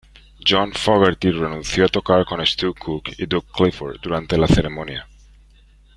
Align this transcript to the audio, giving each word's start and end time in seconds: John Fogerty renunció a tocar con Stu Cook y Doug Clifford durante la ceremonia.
John 0.39 0.71
Fogerty 0.73 1.29
renunció 1.29 1.85
a 1.85 1.87
tocar 1.87 2.25
con 2.25 2.43
Stu 2.43 2.73
Cook 2.73 3.11
y 3.19 3.27
Doug 3.27 3.45
Clifford 3.51 3.99
durante 4.01 4.35
la 4.35 4.47
ceremonia. 4.47 5.07